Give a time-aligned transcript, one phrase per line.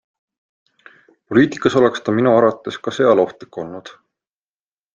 [1.33, 3.93] Poliitikas oleks ta minu arvates ka seal ohtlik olnud.